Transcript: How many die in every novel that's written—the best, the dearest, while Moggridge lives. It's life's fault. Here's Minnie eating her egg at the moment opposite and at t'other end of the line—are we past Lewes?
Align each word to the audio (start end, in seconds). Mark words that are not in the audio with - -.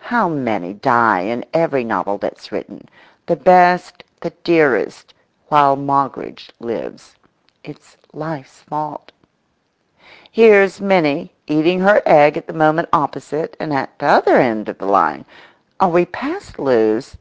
How 0.00 0.28
many 0.28 0.72
die 0.74 1.20
in 1.20 1.44
every 1.54 1.84
novel 1.84 2.18
that's 2.18 2.50
written—the 2.50 3.36
best, 3.36 4.02
the 4.20 4.30
dearest, 4.42 5.14
while 5.46 5.76
Moggridge 5.76 6.50
lives. 6.58 7.14
It's 7.62 7.96
life's 8.12 8.58
fault. 8.62 9.12
Here's 10.32 10.80
Minnie 10.80 11.32
eating 11.46 11.78
her 11.78 12.02
egg 12.04 12.36
at 12.36 12.48
the 12.48 12.52
moment 12.52 12.88
opposite 12.92 13.56
and 13.60 13.72
at 13.72 13.96
t'other 14.00 14.38
end 14.38 14.68
of 14.68 14.78
the 14.78 14.86
line—are 14.86 15.88
we 15.88 16.04
past 16.04 16.58
Lewes? 16.58 17.16